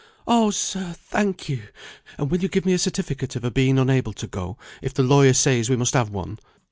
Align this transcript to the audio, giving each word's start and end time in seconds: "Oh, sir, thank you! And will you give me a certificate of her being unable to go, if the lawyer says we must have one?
"Oh, 0.25 0.49
sir, 0.49 0.95
thank 0.97 1.47
you! 1.47 1.61
And 2.17 2.31
will 2.31 2.39
you 2.41 2.47
give 2.47 2.65
me 2.65 2.73
a 2.73 2.79
certificate 2.79 3.35
of 3.35 3.43
her 3.43 3.51
being 3.51 3.77
unable 3.77 4.13
to 4.13 4.25
go, 4.25 4.57
if 4.81 4.95
the 4.95 5.03
lawyer 5.03 5.33
says 5.33 5.69
we 5.69 5.75
must 5.75 5.93
have 5.93 6.09
one? 6.09 6.39